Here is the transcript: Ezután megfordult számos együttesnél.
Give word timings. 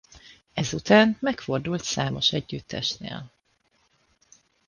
Ezután 0.53 1.17
megfordult 1.19 1.83
számos 1.83 2.31
együttesnél. 2.33 3.31